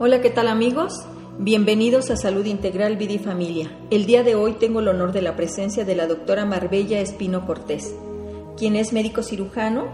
[0.00, 0.92] Hola, ¿qué tal amigos?
[1.40, 3.76] Bienvenidos a Salud Integral Vida y Familia.
[3.90, 7.44] El día de hoy tengo el honor de la presencia de la doctora Marbella Espino
[7.44, 7.96] Cortés,
[8.56, 9.88] quien es médico cirujano,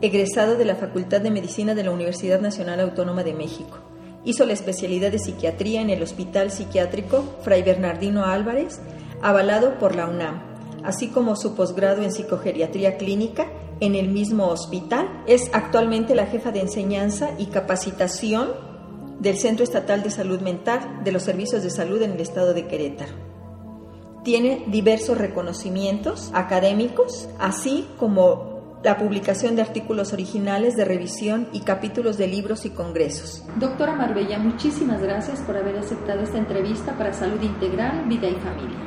[0.00, 3.78] egresado de la Facultad de Medicina de la Universidad Nacional Autónoma de México.
[4.24, 8.80] Hizo la especialidad de psiquiatría en el Hospital Psiquiátrico Fray Bernardino Álvarez,
[9.22, 10.42] avalado por la UNAM,
[10.82, 13.46] así como su posgrado en psicogeriatría clínica
[13.78, 15.22] en el mismo hospital.
[15.28, 18.73] Es actualmente la jefa de enseñanza y capacitación
[19.24, 22.66] del Centro Estatal de Salud Mental de los Servicios de Salud en el Estado de
[22.66, 23.14] Querétaro.
[24.22, 32.18] Tiene diversos reconocimientos académicos, así como la publicación de artículos originales de revisión y capítulos
[32.18, 33.42] de libros y congresos.
[33.56, 38.78] Doctora Marbella, muchísimas gracias por haber aceptado esta entrevista para Salud Integral, Vida y Familia.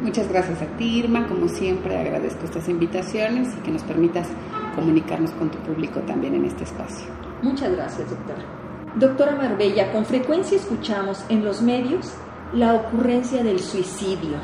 [0.00, 1.26] Muchas gracias a ti, Irma.
[1.28, 4.26] Como siempre, agradezco estas invitaciones y que nos permitas
[4.74, 7.06] comunicarnos con tu público también en este espacio.
[7.42, 8.65] Muchas gracias, doctora.
[8.98, 12.14] Doctora Marbella, con frecuencia escuchamos en los medios
[12.54, 14.38] la ocurrencia del suicidio.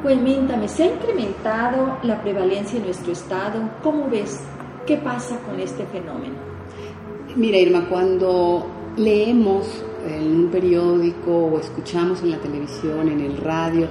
[0.00, 3.60] Cuéntame, ¿se ha incrementado la prevalencia en nuestro estado?
[3.82, 4.38] ¿Cómo ves?
[4.86, 6.34] ¿Qué pasa con este fenómeno?
[7.34, 8.64] Mira, Irma, cuando
[8.96, 9.66] leemos
[10.06, 13.88] en un periódico o escuchamos en la televisión, en el radio,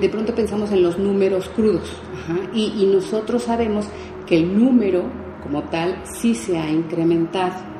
[0.00, 1.90] de pronto pensamos en los números crudos.
[2.54, 3.86] y nosotros sabemos
[4.26, 5.02] que el número
[5.42, 7.71] como tal sí se ha incrementado.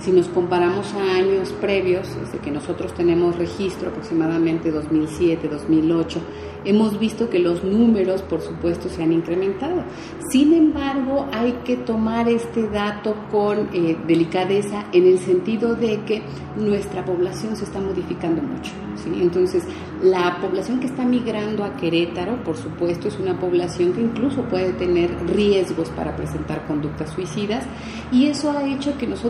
[0.00, 6.20] Si nos comparamos a años previos, desde que nosotros tenemos registro, aproximadamente 2007, 2008,
[6.64, 9.84] hemos visto que los números, por supuesto, se han incrementado.
[10.30, 16.22] Sin embargo, hay que tomar este dato con eh, delicadeza en el sentido de que
[16.56, 18.72] nuestra población se está modificando mucho.
[19.06, 19.64] Entonces,
[20.02, 24.72] la población que está migrando a Querétaro, por supuesto, es una población que incluso puede
[24.72, 27.64] tener riesgos para presentar conductas suicidas
[28.12, 29.24] y eso ha hecho que nosotros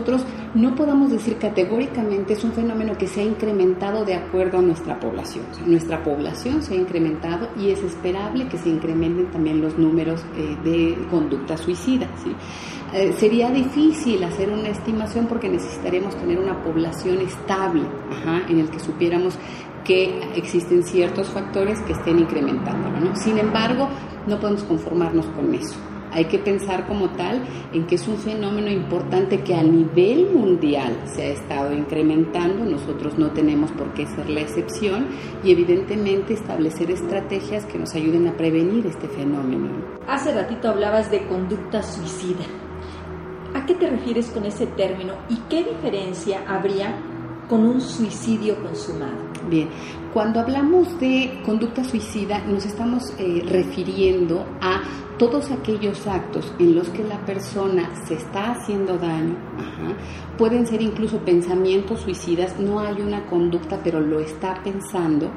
[0.53, 4.99] no podamos decir categóricamente es un fenómeno que se ha incrementado de acuerdo a nuestra
[4.99, 5.45] población.
[5.65, 10.55] nuestra población se ha incrementado y es esperable que se incrementen también los números eh,
[10.63, 12.09] de conductas suicidas.
[12.93, 17.83] Eh, sería difícil hacer una estimación porque necesitaríamos tener una población estable
[18.47, 19.37] en el que supiéramos
[19.83, 23.15] que existen ciertos factores que estén incrementándolo.
[23.15, 23.87] Sin embargo,
[24.27, 25.75] no podemos conformarnos con eso.
[26.15, 27.43] Hay que pensar como tal
[27.73, 33.17] en que es un fenómeno importante que a nivel mundial se ha estado incrementando, nosotros
[33.17, 35.09] no tenemos por qué ser la excepción
[35.43, 39.67] y evidentemente establecer estrategias que nos ayuden a prevenir este fenómeno.
[40.07, 42.45] Hace ratito hablabas de conducta suicida.
[43.53, 46.95] ¿A qué te refieres con ese término y qué diferencia habría
[47.49, 49.34] con un suicidio consumado?
[49.49, 49.69] Bien,
[50.11, 54.81] cuando hablamos de conducta suicida nos estamos eh, refiriendo a
[55.19, 59.35] todos aquellos actos en los que la persona se está haciendo daño,
[60.37, 65.31] pueden ser incluso pensamientos suicidas, no hay una conducta, pero lo está pensando,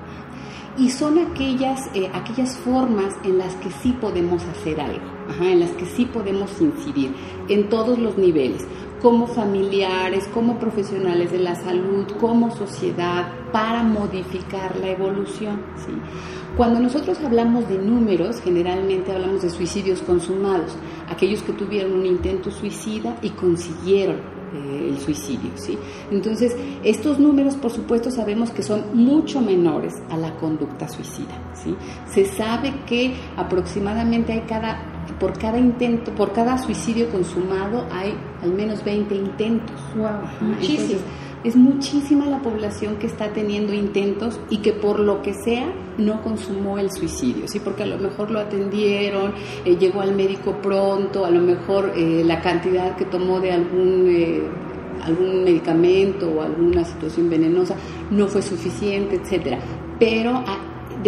[0.78, 5.06] y son aquellas, eh, aquellas formas en las que sí podemos hacer algo,
[5.40, 7.12] en las que sí podemos incidir
[7.48, 8.66] en todos los niveles,
[9.00, 15.62] como familiares, como profesionales de la salud, como sociedad, para modificar la evolución.
[15.76, 15.92] ¿sí?
[16.56, 20.76] Cuando nosotros hablamos de números, generalmente hablamos de suicidios consumados,
[21.08, 24.16] aquellos que tuvieron un intento suicida y consiguieron
[24.52, 25.78] eh, el suicidio, ¿sí?
[26.10, 31.76] Entonces, estos números, por supuesto, sabemos que son mucho menores a la conducta suicida, ¿sí?
[32.06, 38.52] Se sabe que aproximadamente hay cada por cada intento, por cada suicidio consumado hay al
[38.52, 39.80] menos 20 intentos.
[39.96, 41.00] Wow, muchísimo
[41.44, 46.22] es muchísima la población que está teniendo intentos y que por lo que sea no
[46.22, 47.60] consumó el suicidio, ¿sí?
[47.60, 49.34] porque a lo mejor lo atendieron,
[49.64, 54.06] eh, llegó al médico pronto, a lo mejor eh, la cantidad que tomó de algún...
[54.08, 54.42] Eh,
[54.98, 57.76] algún medicamento o alguna situación venenosa
[58.10, 59.60] no fue suficiente, etcétera.
[59.96, 60.42] Pero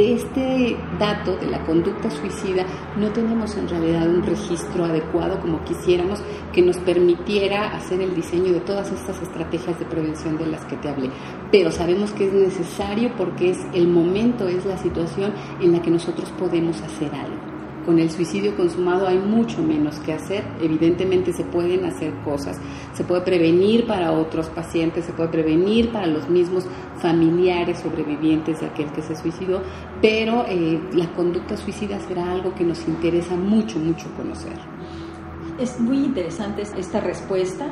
[0.00, 2.64] de este dato de la conducta suicida
[2.96, 6.22] no tenemos en realidad un registro adecuado como quisiéramos
[6.54, 10.76] que nos permitiera hacer el diseño de todas estas estrategias de prevención de las que
[10.76, 11.10] te hablé.
[11.52, 15.90] Pero sabemos que es necesario porque es el momento, es la situación en la que
[15.90, 17.49] nosotros podemos hacer algo
[17.84, 20.44] con el suicidio consumado hay mucho menos que hacer.
[20.60, 22.58] Evidentemente se pueden hacer cosas,
[22.94, 26.66] se puede prevenir para otros pacientes, se puede prevenir para los mismos
[26.98, 29.62] familiares sobrevivientes de aquel que se suicidó,
[30.00, 34.52] pero eh, la conducta suicida será algo que nos interesa mucho, mucho conocer.
[35.58, 37.66] Es muy interesante esta respuesta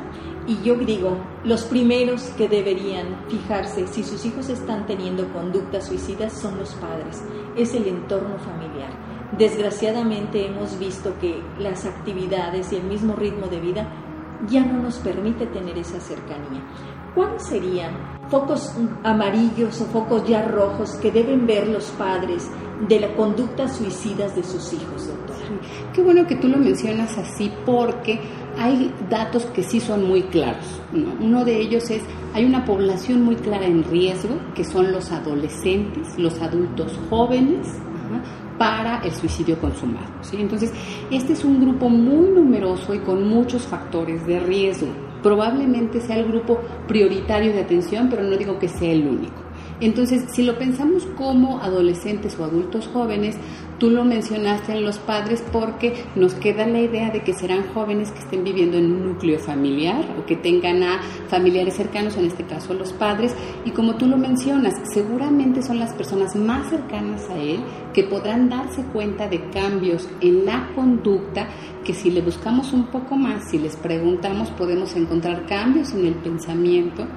[0.45, 6.33] y yo digo, los primeros que deberían fijarse si sus hijos están teniendo conductas suicidas
[6.33, 7.23] son los padres,
[7.55, 13.59] es el entorno familiar Desgraciadamente hemos visto que las actividades y el mismo ritmo de
[13.59, 13.87] vida
[14.47, 16.63] ya no nos permite tener esa cercanía.
[17.13, 18.73] ¿Cuáles serían focos
[19.03, 22.49] amarillos o focos ya rojos que deben ver los padres
[22.87, 25.39] de la conducta suicidas de sus hijos, doctora?
[25.93, 28.19] Qué bueno que tú lo mencionas así porque
[28.57, 30.81] hay datos que sí son muy claros.
[31.19, 32.03] Uno de ellos es,
[32.33, 37.67] hay una población muy clara en riesgo, que son los adolescentes, los adultos jóvenes,
[38.59, 40.05] para el suicidio consumado.
[40.21, 40.37] ¿sí?
[40.39, 40.71] Entonces,
[41.09, 44.89] este es un grupo muy numeroso y con muchos factores de riesgo.
[45.23, 49.41] Probablemente sea el grupo prioritario de atención, pero no digo que sea el único.
[49.81, 53.37] Entonces, si lo pensamos como adolescentes o adultos jóvenes,
[53.79, 58.11] Tú lo mencionaste en los padres porque nos queda la idea de que serán jóvenes
[58.11, 62.43] que estén viviendo en un núcleo familiar o que tengan a familiares cercanos, en este
[62.43, 63.33] caso los padres,
[63.63, 67.61] y como tú lo mencionas, seguramente son las personas más cercanas a él
[67.93, 71.47] que podrán darse cuenta de cambios en la conducta
[71.83, 76.15] que si le buscamos un poco más, si les preguntamos, podemos encontrar cambios en el
[76.15, 77.07] pensamiento,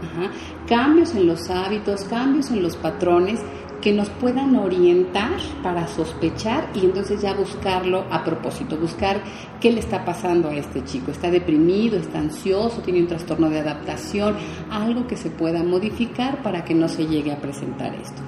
[0.67, 3.41] cambios en los hábitos, cambios en los patrones
[3.83, 9.21] que nos puedan orientar para sospechar y entonces ya buscarlo a propósito, buscar
[9.61, 11.11] qué le está pasando a este chico.
[11.11, 11.99] ¿Está deprimido?
[11.99, 12.81] ¿Está ansioso?
[12.81, 14.37] ¿Tiene un trastorno de adaptación?
[14.71, 18.23] Algo que se pueda modificar para que no se llegue a presentar esto.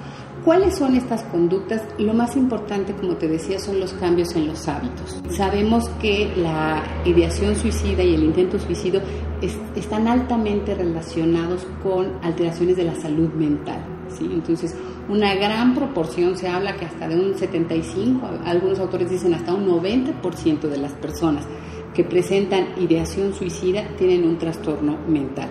[0.44, 1.82] ¿Cuáles son estas conductas?
[1.98, 5.22] Lo más importante, como te decía, son los cambios en los hábitos.
[5.30, 9.00] Sabemos que la ideación suicida y el intento suicidio
[9.40, 13.93] están altamente relacionados con alteraciones de la salud mental.
[14.20, 14.74] Entonces,
[15.08, 19.66] una gran proporción, se habla que hasta de un 75, algunos autores dicen hasta un
[19.66, 21.46] 90% de las personas
[21.94, 25.50] que presentan ideación suicida tienen un trastorno mental.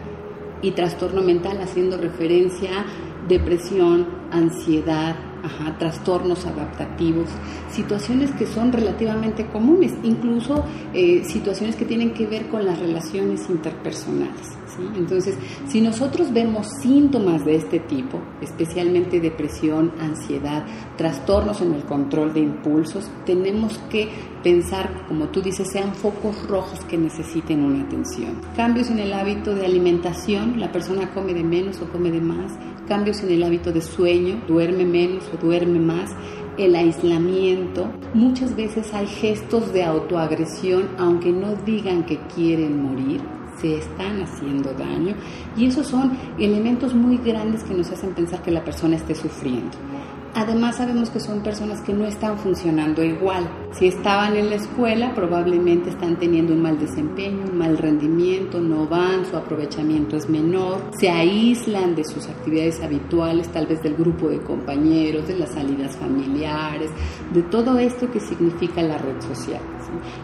[0.62, 2.86] Y trastorno mental haciendo referencia a
[3.28, 5.16] depresión, ansiedad,
[5.78, 7.30] trastornos adaptativos,
[7.70, 10.64] situaciones que son relativamente comunes, incluso
[10.94, 14.63] eh, situaciones que tienen que ver con las relaciones interpersonales.
[14.96, 15.36] Entonces,
[15.68, 20.66] si nosotros vemos síntomas de este tipo, especialmente depresión, ansiedad,
[20.98, 24.10] trastornos en el control de impulsos, tenemos que
[24.44, 28.42] pensar, como tú dices, sean focos rojos que necesiten una atención.
[28.56, 32.54] Cambios en el hábito de alimentación, la persona come de menos o come de más,
[32.88, 36.12] cambios en el hábito de sueño, duerme menos o duerme más,
[36.58, 37.88] el aislamiento.
[38.14, 43.22] Muchas veces hay gestos de autoagresión, aunque no digan que quieren morir
[43.64, 45.16] se están haciendo daño
[45.56, 49.72] y esos son elementos muy grandes que nos hacen pensar que la persona esté sufriendo.
[50.36, 53.48] Además sabemos que son personas que no están funcionando igual.
[53.72, 58.86] Si estaban en la escuela, probablemente están teniendo un mal desempeño, un mal rendimiento, no
[58.86, 64.28] van, su aprovechamiento es menor, se aíslan de sus actividades habituales, tal vez del grupo
[64.28, 66.90] de compañeros, de las salidas familiares,
[67.32, 69.62] de todo esto que significa la red social.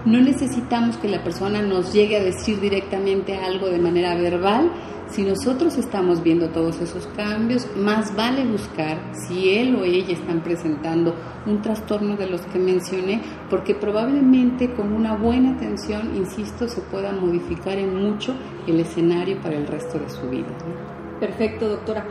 [0.05, 4.71] No necesitamos que la persona nos llegue a decir directamente algo de manera verbal,
[5.09, 10.43] si nosotros estamos viendo todos esos cambios, más vale buscar si él o ella están
[10.43, 11.15] presentando
[11.47, 13.19] un trastorno de los que mencioné,
[13.49, 18.35] porque probablemente con una buena atención, insisto, se pueda modificar en mucho
[18.67, 20.55] el escenario para el resto de su vida.
[21.19, 22.05] Perfecto, doctora.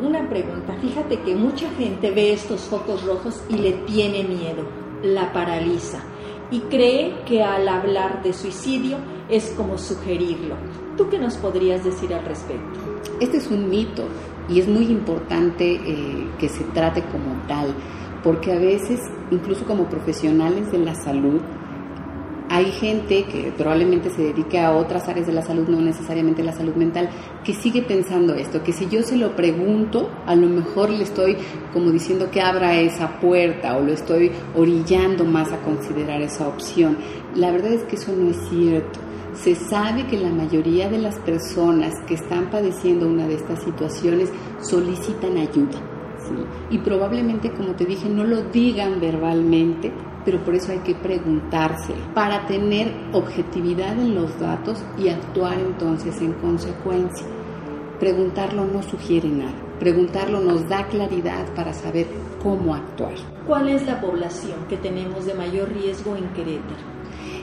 [0.00, 0.76] Una pregunta.
[0.80, 4.64] Fíjate que mucha gente ve estos focos rojos y le tiene miedo,
[5.02, 6.04] la paraliza
[6.50, 8.98] y cree que al hablar de suicidio
[9.28, 10.56] es como sugerirlo.
[10.96, 12.80] ¿Tú qué nos podrías decir al respecto?
[13.20, 14.04] Este es un mito
[14.48, 17.74] y es muy importante eh, que se trate como tal,
[18.22, 21.40] porque a veces, incluso como profesionales de la salud,
[22.50, 26.52] hay gente que probablemente se dedique a otras áreas de la salud, no necesariamente la
[26.52, 27.10] salud mental,
[27.44, 31.36] que sigue pensando esto, que si yo se lo pregunto, a lo mejor le estoy
[31.72, 36.96] como diciendo que abra esa puerta o lo estoy orillando más a considerar esa opción.
[37.34, 39.00] La verdad es que eso no es cierto.
[39.34, 44.30] Se sabe que la mayoría de las personas que están padeciendo una de estas situaciones
[44.60, 45.97] solicitan ayuda.
[46.70, 49.92] Y probablemente, como te dije, no lo digan verbalmente,
[50.24, 56.20] pero por eso hay que preguntarse para tener objetividad en los datos y actuar entonces
[56.20, 57.26] en consecuencia.
[57.98, 62.06] Preguntarlo no sugiere nada, preguntarlo nos da claridad para saber
[62.42, 63.14] cómo actuar.
[63.46, 66.97] ¿Cuál es la población que tenemos de mayor riesgo en Querétaro?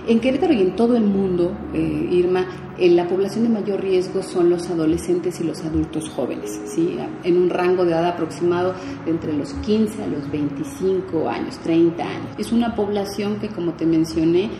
[0.07, 2.45] En Querétaro y en todo el mundo, eh, Irma,
[2.77, 6.95] eh, la población de mayor riesgo son los adolescentes y los adultos jóvenes, ¿sí?
[7.23, 12.03] en un rango de edad aproximado de entre los 15 a los 25 años, 30
[12.03, 12.29] años.
[12.37, 14.51] Es una población que, como te mencioné,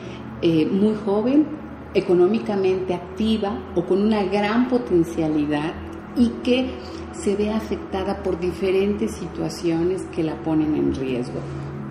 [0.42, 1.46] eh, muy joven,
[1.94, 5.74] económicamente activa o con una gran potencialidad
[6.16, 6.72] y que
[7.12, 11.40] se ve afectada por diferentes situaciones que la ponen en riesgo.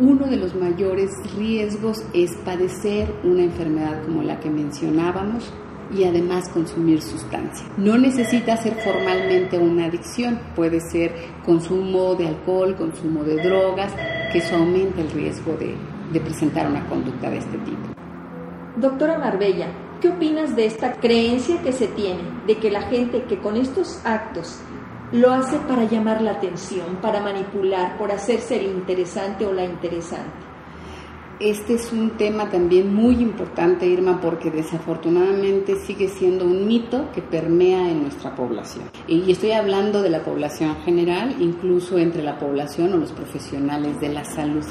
[0.01, 5.53] Uno de los mayores riesgos es padecer una enfermedad como la que mencionábamos,
[5.95, 7.65] y además consumir sustancia.
[7.77, 13.93] No necesita ser formalmente una adicción, puede ser consumo de alcohol, consumo de drogas,
[14.33, 15.77] que eso aumenta el riesgo de,
[16.13, 17.95] de presentar una conducta de este tipo.
[18.77, 19.69] Doctora Marbella,
[20.01, 24.01] ¿qué opinas de esta creencia que se tiene de que la gente que con estos
[24.05, 24.59] actos
[25.13, 30.45] lo hace para llamar la atención, para manipular, por hacerse el interesante o la interesante?
[31.41, 37.23] Este es un tema también muy importante, Irma, porque desafortunadamente sigue siendo un mito que
[37.23, 38.85] permea en nuestra población.
[39.09, 44.11] Y estoy hablando de la población general, incluso entre la población o los profesionales de
[44.11, 44.65] la salud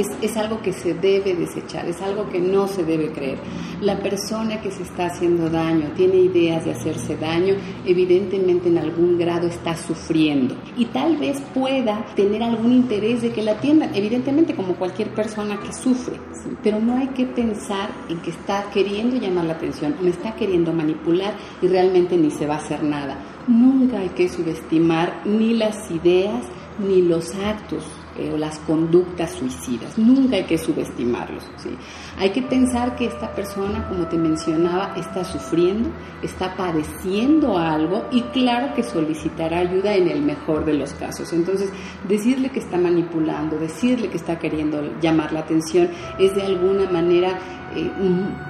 [0.00, 3.38] es, algo que se debe desechar, es algo que no se debe creer.
[3.80, 9.18] La persona que se está haciendo daño, tiene ideas de hacerse daño, evidentemente en algún
[9.18, 14.54] grado está sufriendo y tal vez pueda tener algún interés de que la atiendan, evidentemente
[14.54, 16.16] como cualquier persona que sufre,
[16.62, 20.72] pero no hay que pensar en que está queriendo llamar la atención, me está queriendo
[20.72, 23.18] manipular y realmente ni se va a hacer nada.
[23.46, 26.44] Nunca hay que subestimar ni las ideas
[26.78, 27.84] ni los actos
[28.32, 29.96] o las conductas suicidas.
[29.98, 31.44] Nunca hay que subestimarlos.
[31.56, 31.70] ¿sí?
[32.18, 35.90] Hay que pensar que esta persona, como te mencionaba, está sufriendo,
[36.22, 41.32] está padeciendo algo y claro que solicitará ayuda en el mejor de los casos.
[41.32, 41.70] Entonces,
[42.08, 47.38] decirle que está manipulando, decirle que está queriendo llamar la atención es de alguna manera
[47.74, 47.90] eh,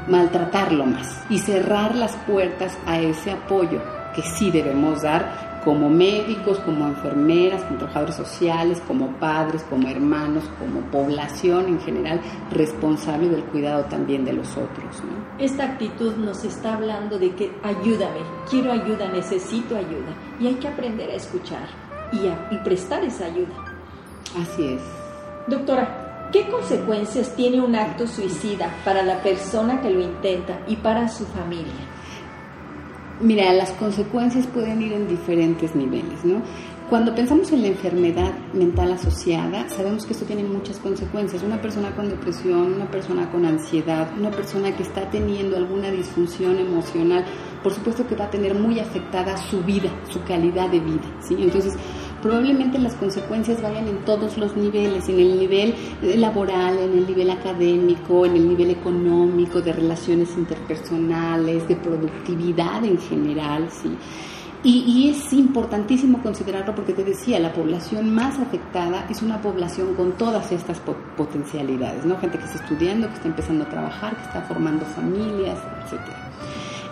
[0.09, 3.81] maltratarlo más y cerrar las puertas a ese apoyo
[4.15, 10.45] que sí debemos dar como médicos, como enfermeras, como trabajadores sociales, como padres, como hermanos,
[10.59, 15.03] como población en general responsable del cuidado también de los otros.
[15.39, 20.69] Esta actitud nos está hablando de que ayúdame, quiero ayuda, necesito ayuda y hay que
[20.69, 21.69] aprender a escuchar
[22.13, 23.55] y, y prestar esa ayuda.
[24.41, 24.83] Así es.
[25.47, 31.09] Doctora, ¿qué consecuencias tiene un acto suicida para la persona que lo intenta y para
[31.09, 31.98] su familia?
[33.21, 36.41] Mira, las consecuencias pueden ir en diferentes niveles, ¿no?
[36.89, 41.43] Cuando pensamos en la enfermedad mental asociada, sabemos que esto tiene muchas consecuencias.
[41.43, 46.59] Una persona con depresión, una persona con ansiedad, una persona que está teniendo alguna disfunción
[46.59, 47.27] emocional,
[47.63, 51.37] por supuesto que va a tener muy afectada su vida, su calidad de vida, ¿sí?
[51.39, 51.75] Entonces,
[52.23, 57.31] probablemente las consecuencias vayan en todos los niveles, en el nivel laboral, en el nivel
[57.31, 63.97] académico, en el nivel económico, de relaciones interpersonales, de productividad en general, ¿sí?
[64.65, 70.13] Y, es importantísimo considerarlo porque te decía, la población más afectada es una población con
[70.13, 70.81] todas estas
[71.17, 72.19] potencialidades, ¿no?
[72.19, 76.29] Gente que está estudiando, que está empezando a trabajar, que está formando familias, etcétera.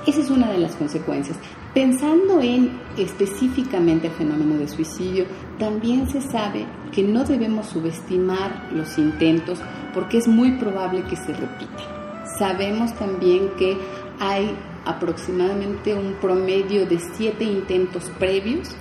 [0.06, 1.36] Esa es una de las consecuencias.
[1.74, 5.26] Pensando en específicamente el fenómeno de suicidio,
[5.58, 9.60] también se sabe que no debemos subestimar los intentos
[9.92, 12.24] porque es muy probable que se repita.
[12.38, 13.76] Sabemos también que
[14.20, 18.76] hay aproximadamente un promedio de siete intentos previos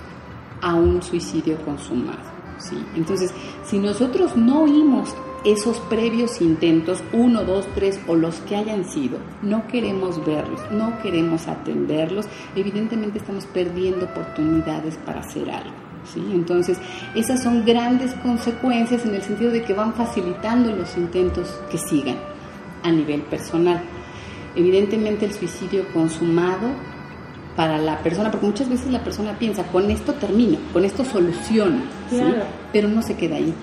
[0.62, 2.22] a un suicidio consumado.
[2.58, 2.76] ¿sí?
[2.94, 5.14] Entonces, si nosotros no oímos
[5.46, 11.00] esos previos intentos, uno, dos, tres o los que hayan sido, no queremos verlos, no
[11.00, 12.26] queremos atenderlos,
[12.56, 15.76] evidentemente estamos perdiendo oportunidades para hacer algo.
[16.12, 16.20] ¿sí?
[16.32, 16.78] Entonces,
[17.14, 22.16] esas son grandes consecuencias en el sentido de que van facilitando los intentos que sigan
[22.82, 23.80] a nivel personal.
[24.56, 26.70] Evidentemente el suicidio consumado
[27.54, 31.82] para la persona, porque muchas veces la persona piensa, con esto termino, con esto soluciono,
[32.72, 33.54] pero no se queda ahí.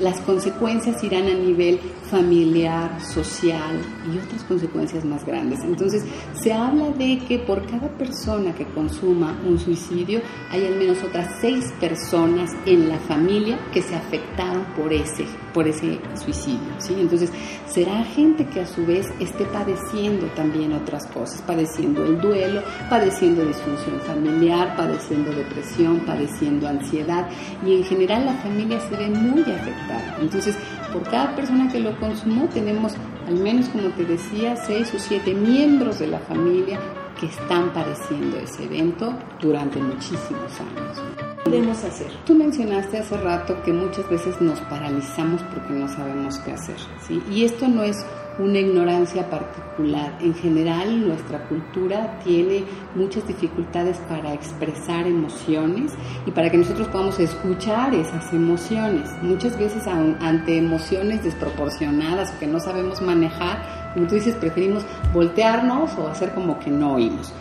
[0.00, 1.78] Las consecuencias irán a nivel
[2.10, 3.80] familiar, social
[4.12, 5.60] y otras consecuencias más grandes.
[5.60, 10.20] Entonces, se habla de que por cada persona que consuma un suicidio,
[10.50, 15.68] hay al menos otras seis personas en la familia que se afectaron por ese, por
[15.68, 16.74] ese suicidio.
[16.78, 16.94] ¿sí?
[16.98, 17.30] Entonces,
[17.66, 23.44] será gente que a su vez esté padeciendo también otras cosas, padeciendo el duelo, padeciendo
[23.44, 27.28] disfunción familiar, padeciendo depresión, padeciendo ansiedad
[27.70, 30.16] y en general la familia se ve muy afectada.
[30.20, 30.56] Entonces,
[30.92, 32.94] por cada persona que lo consumó tenemos
[33.26, 36.80] al menos, como te decía, seis o siete miembros de la familia
[37.18, 40.98] que están padeciendo ese evento durante muchísimos años.
[41.44, 42.08] ¿Qué podemos hacer?
[42.26, 47.22] Tú mencionaste hace rato que muchas veces nos paralizamos porque no sabemos qué hacer, ¿sí?
[47.30, 48.04] Y esto no es
[48.40, 50.16] una ignorancia particular.
[50.20, 55.92] En general, nuestra cultura tiene muchas dificultades para expresar emociones
[56.26, 59.10] y para que nosotros podamos escuchar esas emociones.
[59.22, 66.08] Muchas veces ante emociones desproporcionadas que no sabemos manejar, como tú dices, preferimos voltearnos o
[66.08, 67.32] hacer como que no oímos.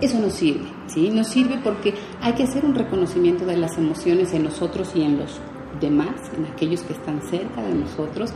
[0.00, 1.10] Eso no sirve, ¿sí?
[1.10, 5.18] No sirve porque hay que hacer un reconocimiento de las emociones en nosotros y en
[5.18, 5.40] los
[5.80, 8.32] demás, en aquellos que están cerca de nosotros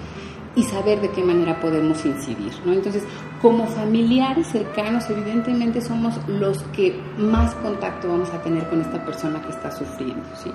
[0.55, 2.53] y saber de qué manera podemos incidir.
[2.65, 2.73] ¿no?
[2.73, 3.05] Entonces,
[3.41, 9.41] como familiares cercanos, evidentemente somos los que más contacto vamos a tener con esta persona
[9.43, 10.25] que está sufriendo.
[10.37, 10.51] ¿sí?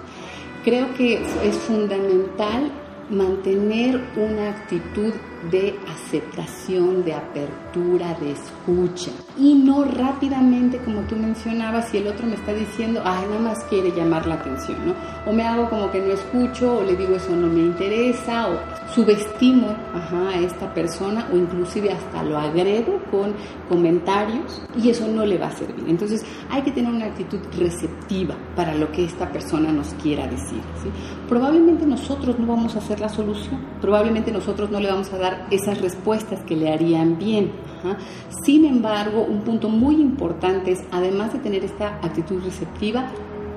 [0.64, 2.72] Creo que es fundamental
[3.10, 5.14] mantener una actitud
[5.52, 12.26] de aceptación, de apertura, de escucha y no rápidamente, como tú mencionabas, si el otro
[12.26, 14.94] me está diciendo, ay, nada más quiere llamar la atención, ¿no?
[15.30, 18.94] O me hago como que no escucho, o le digo eso no me interesa, o
[18.94, 23.34] subestimo a esta persona, o inclusive hasta lo agredo con
[23.70, 25.86] comentarios y eso no le va a servir.
[25.88, 30.62] Entonces hay que tener una actitud receptiva para lo que esta persona nos quiera decir.
[31.30, 35.27] Probablemente nosotros no vamos a hacer la solución, probablemente nosotros no le vamos a dar
[35.52, 37.52] esas respuestas que le harían bien.
[38.44, 43.08] Sin embargo, un punto muy importante es, además de tener esta actitud receptiva,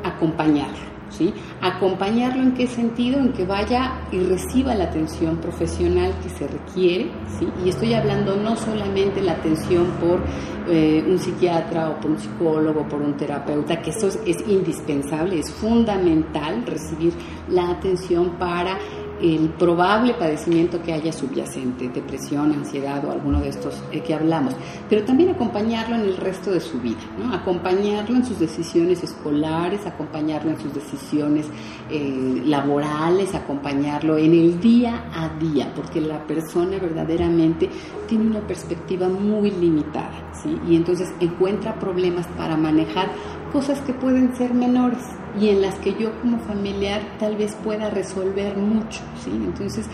[0.05, 0.91] acompañarlo.
[1.11, 1.35] ¿Sí?
[1.61, 7.11] Acompañarlo en qué sentido, en que vaya y reciba la atención profesional que se requiere,
[7.37, 7.49] ¿sí?
[7.65, 10.21] Y estoy hablando no solamente la atención por
[10.69, 15.51] eh, un psiquiatra o por un psicólogo, por un terapeuta, que eso es indispensable, es
[15.51, 17.13] fundamental recibir
[17.49, 18.79] la atención para
[19.23, 24.55] el probable padecimiento que haya subyacente, depresión, ansiedad o alguno de estos eh, que hablamos,
[24.89, 27.35] pero también acompañarlo en el resto de su vida, ¿no?
[27.35, 31.47] acompañarlo en sus decisiones escolares, acompañarlo en sus decisiones
[31.91, 37.69] eh, laborales, acompañarlo en el día a día, porque la persona verdaderamente
[38.09, 40.59] tiene una perspectiva muy limitada ¿sí?
[40.69, 43.09] y entonces encuentra problemas para manejar
[43.53, 45.03] cosas que pueden ser menores
[45.39, 49.31] y en las que yo como familiar tal vez pueda resolver mucho, ¿sí?
[49.31, 49.87] Entonces,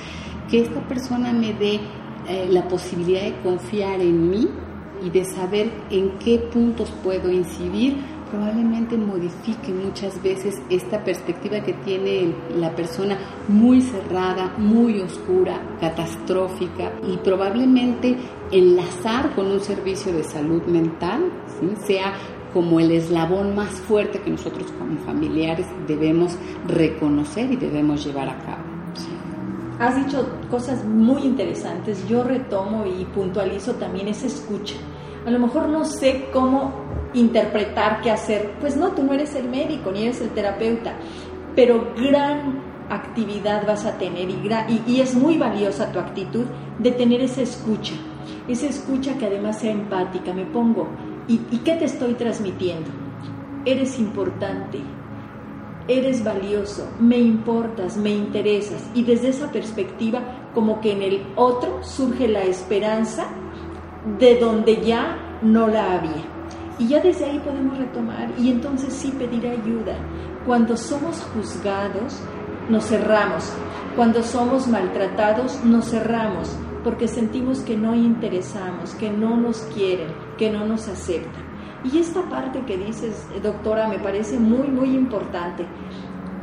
[0.51, 1.81] que esta persona me dé
[2.29, 4.49] eh, la posibilidad de confiar en mí
[5.03, 7.99] y de saber en qué puntos puedo incidir,
[8.31, 13.17] probablemente modifique muchas veces esta perspectiva que tiene la persona
[13.49, 18.17] muy cerrada, muy oscura, catastrófica y probablemente
[18.51, 21.69] enlazar con un servicio de salud mental, ¿sí?
[21.87, 22.15] sea
[22.53, 28.39] como el eslabón más fuerte que nosotros como familiares debemos reconocer y debemos llevar a
[28.39, 28.63] cabo.
[29.79, 34.77] Has dicho cosas muy interesantes, yo retomo y puntualizo también esa escucha.
[35.27, 36.73] A lo mejor no sé cómo
[37.13, 40.95] interpretar qué hacer, pues no, tú no eres el médico ni eres el terapeuta,
[41.55, 44.39] pero gran actividad vas a tener y,
[44.87, 46.45] y, es muy valiosa tu actitud
[46.79, 47.95] de tener esa escucha,
[48.49, 50.87] esa escucha que además sea empática, me pongo
[51.29, 52.89] ¿Y, qué te estoy transmitiendo?
[53.65, 54.81] Eres importante,
[55.89, 58.89] eres valioso, me importas, me interesas.
[58.95, 60.21] Y desde esa perspectiva,
[60.55, 63.27] como que en el otro surge la esperanza
[64.21, 66.25] de donde ya no la había.
[66.79, 69.97] Y ya desde ahí podemos retomar y entonces sí pedir ayuda.
[70.47, 72.23] Cuando somos juzgados,
[72.69, 73.53] nos cerramos.
[73.97, 80.07] Cuando somos maltratados, nos cerramos porque sentimos que no interesamos, que no nos quieren,
[80.39, 81.43] que no nos aceptan.
[81.83, 85.67] Y esta parte que dices, doctora, me parece muy, muy importante.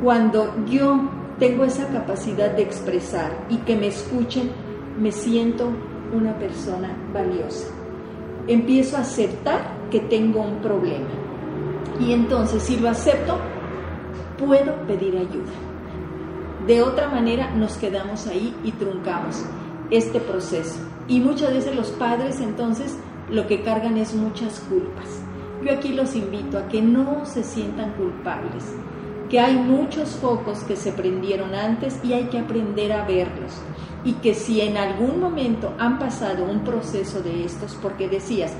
[0.04, 1.00] Cuando yo
[1.40, 4.52] tengo esa capacidad de expresar y que me escuchen,
[5.00, 5.70] me siento
[6.14, 7.70] una persona valiosa.
[8.46, 11.08] Empiezo a aceptar que tengo un problema.
[12.02, 13.38] Y entonces, si lo acepto,
[14.38, 15.54] puedo pedir ayuda.
[16.68, 19.46] De otra manera, nos quedamos ahí y truncamos
[19.94, 20.80] este proceso.
[21.08, 22.98] Y muchas veces los padres entonces
[23.30, 25.22] lo que cargan es muchas culpas.
[25.64, 28.66] Yo aquí los invito a que no se sientan culpables,
[29.30, 33.62] que hay muchos focos que se prendieron antes y hay que aprender a verlos.
[34.04, 38.54] Y que si en algún momento han pasado un proceso de estos, porque decías,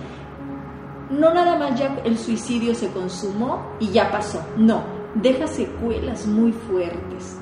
[1.10, 4.84] no nada más ya el suicidio se consumó y ya pasó, no,
[5.16, 7.38] deja secuelas muy fuertes.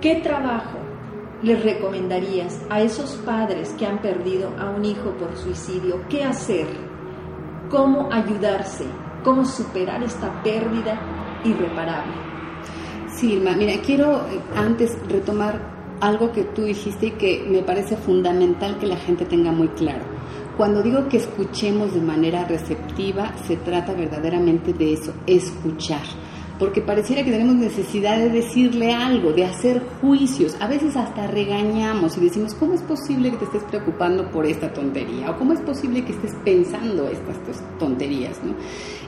[0.00, 0.79] ¿Qué trabajo
[1.42, 6.66] les recomendarías a esos padres que han perdido a un hijo por suicidio qué hacer?
[7.70, 8.84] ¿Cómo ayudarse?
[9.24, 11.00] ¿Cómo superar esta pérdida
[11.44, 12.12] irreparable?
[13.08, 15.60] Sí, Irma, mira, quiero eh, antes retomar
[16.00, 20.04] algo que tú dijiste y que me parece fundamental que la gente tenga muy claro.
[20.56, 26.02] Cuando digo que escuchemos de manera receptiva, se trata verdaderamente de eso, escuchar
[26.60, 30.54] porque pareciera que tenemos necesidad de decirle algo, de hacer juicios.
[30.60, 34.70] A veces hasta regañamos y decimos, ¿cómo es posible que te estés preocupando por esta
[34.70, 35.30] tontería?
[35.30, 37.38] ¿O cómo es posible que estés pensando estas
[37.78, 38.38] tonterías?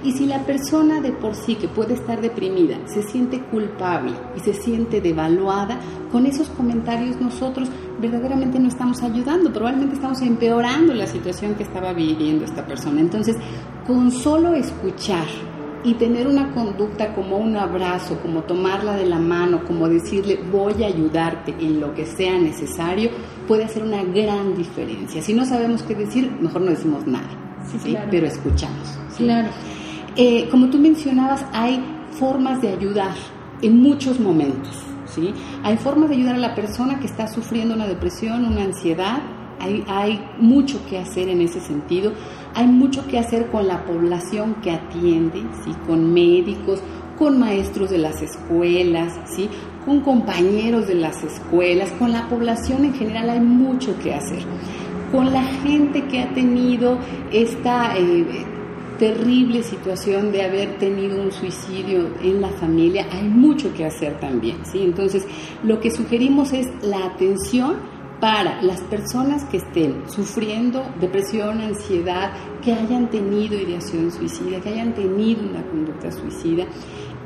[0.03, 4.41] Y si la persona de por sí que puede estar deprimida se siente culpable y
[4.41, 5.79] se siente devaluada,
[6.11, 7.69] con esos comentarios nosotros
[8.01, 13.03] verdaderamente no estamos ayudando, probablemente estamos empeorando la situación que estaba viviendo esta persona.
[13.03, 13.37] Entonces,
[13.87, 15.27] con solo escuchar,
[15.85, 20.85] y tener una conducta como un abrazo, como tomarla de la mano, como decirle voy
[20.85, 23.11] a ayudarte en lo que sea necesario,
[23.49, 25.23] puede hacer una gran diferencia.
[25.23, 27.29] Si no sabemos qué decir, mejor no decimos nada,
[27.83, 28.99] sí, pero escuchamos.
[29.17, 29.49] Claro.
[30.17, 33.15] Eh, como tú mencionabas, hay formas de ayudar
[33.63, 34.83] en muchos momentos.
[35.07, 35.33] ¿sí?
[35.63, 39.23] Hay formas de ayudar a la persona que está sufriendo una depresión, una ansiedad.
[39.59, 42.13] Hay, hay mucho que hacer en ese sentido.
[42.55, 45.73] Hay mucho que hacer con la población que atiende, ¿sí?
[45.87, 46.83] con médicos,
[47.19, 49.49] con maestros de las escuelas, ¿sí?
[49.85, 54.43] con compañeros de las escuelas, con la población en general hay mucho que hacer.
[55.11, 56.99] Con la gente que ha tenido
[57.33, 58.27] esta eh,
[58.99, 64.59] terrible situación de haber tenido un suicidio en la familia, hay mucho que hacer también.
[64.65, 64.83] ¿sí?
[64.83, 65.27] Entonces,
[65.65, 67.77] lo que sugerimos es la atención
[68.23, 72.31] para las personas que estén sufriendo depresión, ansiedad,
[72.63, 76.65] que hayan tenido ideación suicida, que hayan tenido una conducta suicida.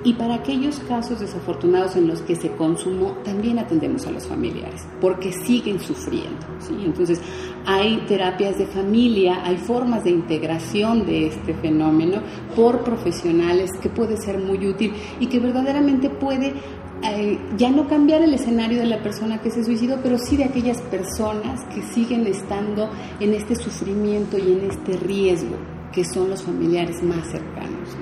[0.04, 4.86] Y para aquellos casos desafortunados en los que se consumó, también atendemos a los familiares,
[4.98, 6.46] porque siguen sufriendo.
[6.70, 7.20] Entonces,
[7.66, 12.22] hay terapias de familia, hay formas de integración de este fenómeno
[12.54, 16.54] por profesionales que puede ser muy útil y que verdaderamente puede
[17.02, 20.44] eh, ya no cambiar el escenario de la persona que se suicidó, pero sí de
[20.44, 25.56] aquellas personas que siguen estando en este sufrimiento y en este riesgo,
[25.92, 27.96] que son los familiares más cercanos.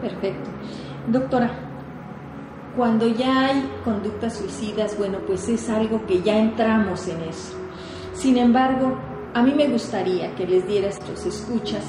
[0.00, 0.50] Perfecto.
[1.08, 1.50] Doctora,
[2.76, 7.56] cuando ya hay conductas suicidas, bueno, pues es algo que ya entramos en eso.
[8.12, 8.96] Sin embargo,
[9.34, 11.84] a mí me gustaría que les dieras tus escuchas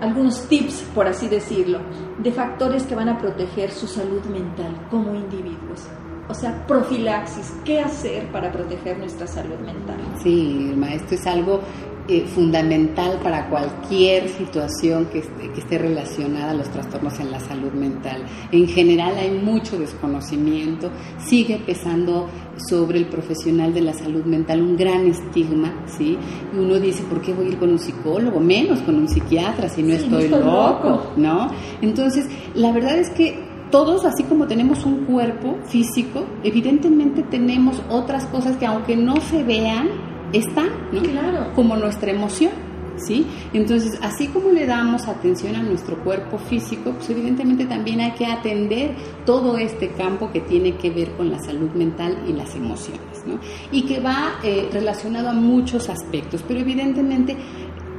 [0.00, 1.80] algunos tips, por así decirlo,
[2.18, 5.86] de factores que van a proteger su salud mental como individuos.
[6.28, 9.96] O sea, profilaxis, ¿qué hacer para proteger nuestra salud mental?
[10.22, 11.60] Sí, maestro, es algo
[12.08, 17.40] eh, fundamental para cualquier situación que esté, que esté relacionada a los trastornos en la
[17.40, 18.24] salud mental.
[18.50, 22.28] En general hay mucho desconocimiento, sigue pesando
[22.68, 26.18] sobre el profesional de la salud mental un gran estigma, ¿sí?
[26.52, 28.40] Y uno dice, ¿por qué voy a ir con un psicólogo?
[28.40, 31.50] Menos con un psiquiatra si no estoy, loco, ¿no?
[31.80, 33.38] Entonces, la verdad es que
[33.70, 39.44] todos, así como tenemos un cuerpo físico, evidentemente tenemos otras cosas que aunque no se
[39.44, 41.02] vean, está, ¿no?
[41.02, 41.52] Claro.
[41.54, 42.70] Como nuestra emoción.
[42.96, 43.26] ¿Sí?
[43.54, 48.26] Entonces, así como le damos atención a nuestro cuerpo físico, pues evidentemente también hay que
[48.26, 53.24] atender todo este campo que tiene que ver con la salud mental y las emociones,
[53.24, 53.40] ¿no?
[53.72, 57.38] Y que va eh, relacionado a muchos aspectos, pero evidentemente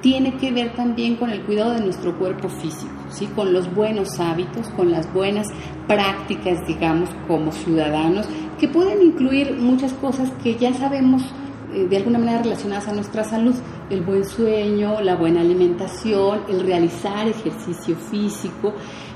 [0.02, 3.28] tiene que ver también con el cuidado de nuestro cuerpo físico, ¿sí?
[3.28, 5.48] con los buenos hábitos, con las buenas
[5.88, 8.28] prácticas, digamos, como ciudadanos,
[8.60, 11.24] que pueden incluir muchas cosas que ya sabemos
[11.72, 13.56] de alguna manera relacionadas a nuestra salud,
[13.90, 18.74] el buen sueño, la buena alimentación, el realizar ejercicio físico,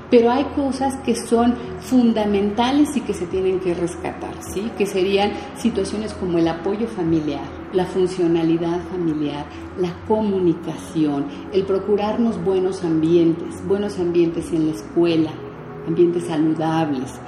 [0.10, 4.72] pero hay cosas que son fundamentales y que se tienen que rescatar, ¿sí?
[4.78, 9.46] Que serían situaciones como el apoyo familiar, la funcionalidad familiar,
[9.80, 15.32] la comunicación, el procurarnos buenos ambientes, buenos ambientes en la escuela,
[15.88, 17.20] ambientes saludables,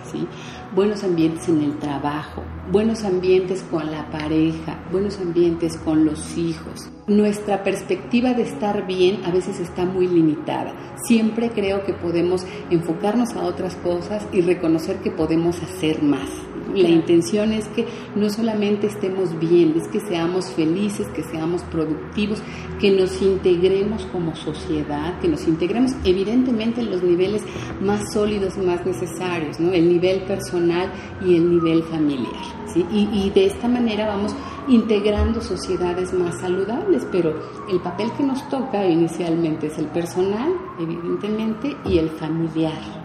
[0.75, 6.89] buenos ambientes en el trabajo, buenos ambientes con la pareja, buenos ambientes con los hijos.
[7.07, 10.73] Nuestra perspectiva de estar bien a veces está muy limitada.
[11.07, 16.29] Siempre creo que podemos enfocarnos a otras cosas y reconocer que podemos hacer más.
[16.75, 22.41] La intención es que no solamente estemos bien, es que seamos felices, que seamos productivos,
[22.79, 27.43] que nos integremos como sociedad, que nos integremos evidentemente en los niveles
[27.81, 29.71] más sólidos más necesarios, ¿no?
[29.71, 30.91] el nivel personal
[31.25, 32.43] y el nivel familiar.
[32.73, 32.85] ¿sí?
[32.91, 34.35] Y de esta manera vamos
[34.67, 41.75] integrando sociedades más saludables, pero el papel que nos toca inicialmente es el personal, evidentemente,
[41.85, 42.96] y el familiar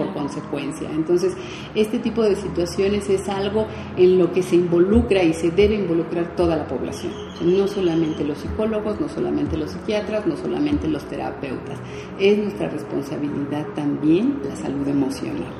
[0.00, 0.90] por consecuencia.
[0.90, 1.36] Entonces,
[1.74, 6.34] este tipo de situaciones es algo en lo que se involucra y se debe involucrar
[6.36, 11.78] toda la población, no solamente los psicólogos, no solamente los psiquiatras, no solamente los terapeutas.
[12.18, 15.52] Es nuestra responsabilidad también la salud emocional.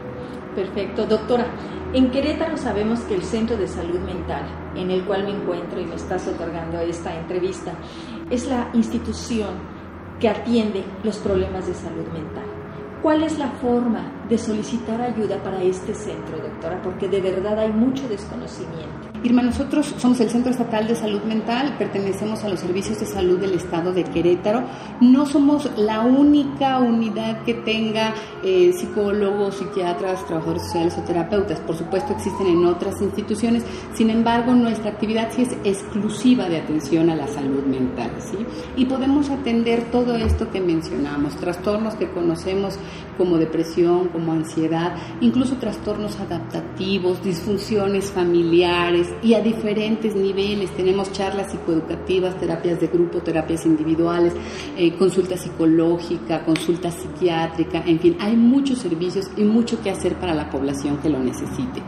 [0.54, 1.46] Perfecto, doctora.
[1.92, 5.84] En Querétaro sabemos que el Centro de Salud Mental, en el cual me encuentro y
[5.84, 7.72] me estás otorgando esta entrevista,
[8.30, 9.50] es la institución
[10.20, 12.49] que atiende los problemas de salud mental.
[13.02, 16.82] ¿Cuál es la forma de solicitar ayuda para este centro, doctora?
[16.82, 19.09] Porque de verdad hay mucho desconocimiento.
[19.22, 23.38] Irma, nosotros somos el Centro Estatal de Salud Mental, pertenecemos a los servicios de salud
[23.38, 24.62] del Estado de Querétaro.
[25.02, 31.60] No somos la única unidad que tenga eh, psicólogos, psiquiatras, trabajadores sociales o terapeutas.
[31.60, 33.62] Por supuesto, existen en otras instituciones.
[33.92, 38.10] Sin embargo, nuestra actividad sí es exclusiva de atención a la salud mental.
[38.20, 38.38] ¿sí?
[38.76, 42.78] Y podemos atender todo esto que mencionamos, trastornos que conocemos
[43.18, 50.70] como depresión, como ansiedad, incluso trastornos adaptativos, disfunciones familiares y a diferentes niveles.
[50.76, 54.32] Tenemos charlas psicoeducativas, terapias de grupo, terapias individuales,
[54.76, 60.34] eh, consulta psicológica, consulta psiquiátrica, en fin, hay muchos servicios y mucho que hacer para
[60.34, 61.82] la población que lo necesite.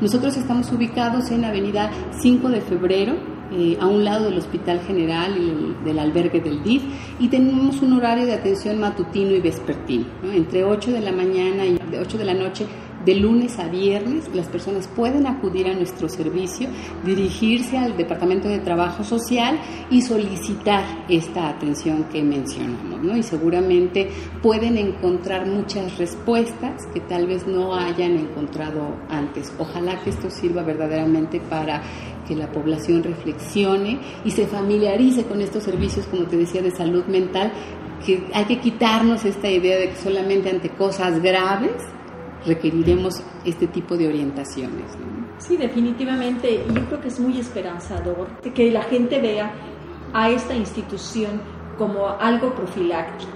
[0.00, 3.14] Nosotros estamos ubicados en Avenida 5 de Febrero,
[3.52, 6.82] eh, a un lado del Hospital General y del albergue del DIF
[7.20, 11.78] y tenemos un horario de atención matutino y vespertino, entre 8 de la mañana y
[11.96, 12.66] 8 de la noche
[13.06, 16.68] de lunes a viernes las personas pueden acudir a nuestro servicio,
[17.04, 19.58] dirigirse al Departamento de Trabajo Social
[19.90, 23.16] y solicitar esta atención que mencionamos, ¿no?
[23.16, 24.10] Y seguramente
[24.42, 29.52] pueden encontrar muchas respuestas que tal vez no hayan encontrado antes.
[29.58, 31.82] Ojalá que esto sirva verdaderamente para
[32.26, 37.04] que la población reflexione y se familiarice con estos servicios, como te decía, de salud
[37.04, 37.52] mental,
[38.04, 41.72] que hay que quitarnos esta idea de que solamente ante cosas graves
[42.46, 44.92] requeriremos este tipo de orientaciones.
[45.38, 46.64] Sí, definitivamente.
[46.66, 49.52] Yo creo que es muy esperanzador que la gente vea
[50.12, 51.40] a esta institución
[51.76, 53.32] como algo profiláctico.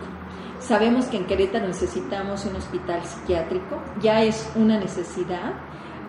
[0.60, 5.54] Sabemos que en Querétaro necesitamos un hospital psiquiátrico, ya es una necesidad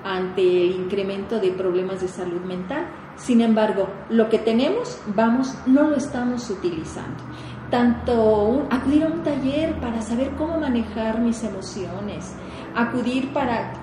[0.03, 2.87] ante el incremento de problemas de salud mental.
[3.15, 7.23] Sin embargo, lo que tenemos, vamos, no lo estamos utilizando.
[7.69, 12.33] Tanto acudir a un taller para saber cómo manejar mis emociones,
[12.75, 13.73] acudir para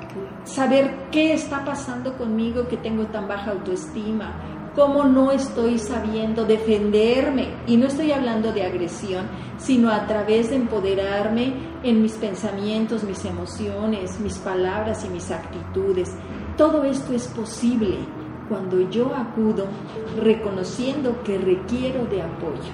[0.45, 4.35] saber qué está pasando conmigo que tengo tan baja autoestima,
[4.75, 7.49] cómo no estoy sabiendo defenderme.
[7.67, 9.27] Y no estoy hablando de agresión,
[9.59, 16.15] sino a través de empoderarme en mis pensamientos, mis emociones, mis palabras y mis actitudes.
[16.57, 17.99] Todo esto es posible
[18.49, 19.67] cuando yo acudo
[20.23, 22.73] reconociendo que requiero de apoyo.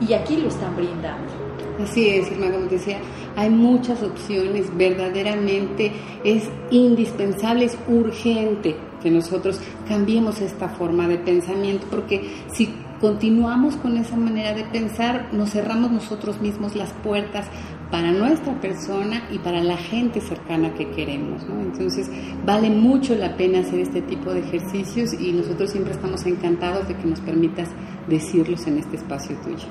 [0.00, 1.41] Y aquí lo están brindando.
[1.80, 2.98] Así es, hermano, como te decía,
[3.36, 11.86] hay muchas opciones, verdaderamente es indispensable, es urgente que nosotros cambiemos esta forma de pensamiento,
[11.90, 17.46] porque si continuamos con esa manera de pensar, nos cerramos nosotros mismos las puertas
[17.90, 21.42] para nuestra persona y para la gente cercana que queremos.
[21.42, 22.08] Entonces,
[22.46, 26.96] vale mucho la pena hacer este tipo de ejercicios y nosotros siempre estamos encantados de
[26.96, 27.68] que nos permitas
[28.08, 29.66] decirlos en este espacio tuyo.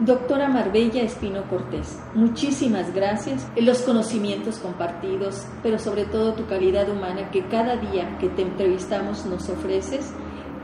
[0.00, 6.88] Doctora Marbella Espino Cortés, muchísimas gracias en los conocimientos compartidos, pero sobre todo tu calidad
[6.88, 10.10] humana que cada día que te entrevistamos nos ofreces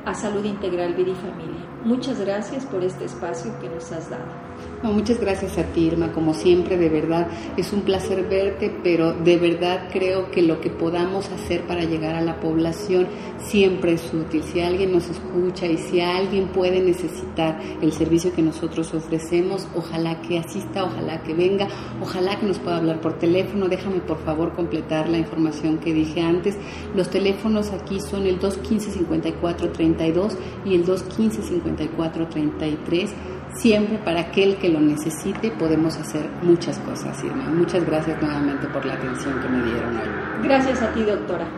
[0.06, 1.60] a Salud Integral Vida y Familia.
[1.84, 4.45] Muchas gracias por este espacio que nos has dado.
[4.92, 6.12] Muchas gracias a ti, Irma.
[6.12, 10.70] Como siempre, de verdad, es un placer verte, pero de verdad creo que lo que
[10.70, 14.42] podamos hacer para llegar a la población siempre es útil.
[14.42, 20.20] Si alguien nos escucha y si alguien puede necesitar el servicio que nosotros ofrecemos, ojalá
[20.22, 21.68] que asista, ojalá que venga,
[22.00, 23.68] ojalá que nos pueda hablar por teléfono.
[23.68, 26.56] Déjame por favor completar la información que dije antes.
[26.94, 30.32] Los teléfonos aquí son el 215-5432
[30.64, 33.10] y el 215-5433.
[33.58, 37.48] Siempre para aquel que lo necesite podemos hacer muchas cosas, Irma.
[37.50, 40.08] Muchas gracias nuevamente por la atención que me dieron hoy.
[40.42, 41.48] Gracias a ti, doctora.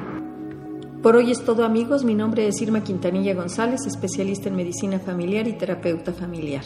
[1.02, 5.48] Por hoy es todo amigos, mi nombre es Irma Quintanilla González, especialista en medicina familiar
[5.48, 6.62] y terapeuta familiar.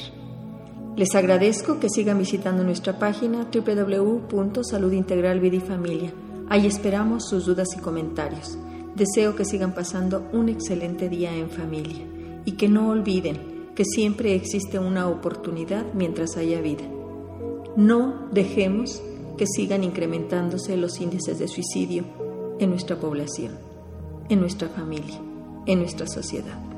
[0.97, 6.13] Les agradezco que sigan visitando nuestra página www.saludintegralvidifamilia.
[6.51, 8.59] Ahí esperamos sus dudas y comentarios.
[8.95, 12.05] Deseo que sigan pasando un excelente día en familia
[12.45, 16.85] y que no olviden que siempre existe una oportunidad mientras haya vida.
[17.77, 19.03] No dejemos
[19.39, 22.05] que sigan incrementándose los índices de suicidio
[22.59, 23.73] en nuestra población
[24.33, 25.19] en nuestra familia,
[25.67, 26.72] en nuestra sociedad.